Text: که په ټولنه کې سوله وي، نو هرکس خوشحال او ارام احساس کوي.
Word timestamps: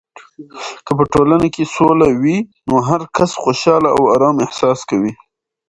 که 0.85 0.91
په 0.97 1.03
ټولنه 1.13 1.47
کې 1.55 1.63
سوله 1.75 2.07
وي، 2.21 2.37
نو 2.67 2.75
هرکس 2.89 3.29
خوشحال 3.41 3.83
او 3.95 4.01
ارام 4.15 4.35
احساس 4.45 4.79
کوي. 4.89 5.11